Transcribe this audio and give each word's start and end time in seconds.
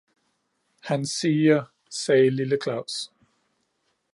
"Han 0.85 1.05
siger," 1.05 1.63
sagde 1.89 2.29
lille 2.31 2.57
Claus. 2.63 3.11